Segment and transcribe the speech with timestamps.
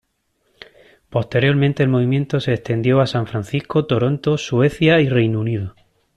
[1.11, 5.75] Posteriormente el movimiento se extendió a San Francisco, Toronto, Suecia y Reino Unido.